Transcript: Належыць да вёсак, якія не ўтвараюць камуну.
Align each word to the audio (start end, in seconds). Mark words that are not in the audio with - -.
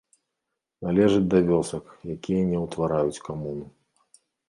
Належыць 0.87 1.27
да 1.35 1.43
вёсак, 1.51 1.85
якія 2.17 2.51
не 2.51 2.59
ўтвараюць 2.65 3.23
камуну. 3.31 3.65